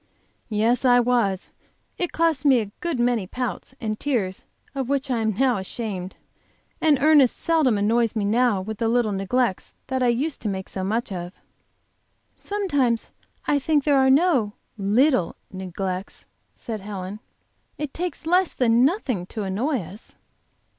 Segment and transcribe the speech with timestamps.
[0.49, 1.51] "Yes, I was.
[1.99, 6.15] It cost me a good many pouts and tears of which I am now ashamed.
[6.81, 10.69] And Ernest seldom annoys me now with the little neglects that I used to make
[10.69, 11.33] so much of."
[12.35, 13.11] "Sometimes
[13.45, 16.25] I think there are no 'little' neglects,"
[16.55, 17.19] said Helen.
[17.77, 20.15] "It takes less than nothing to annoy us."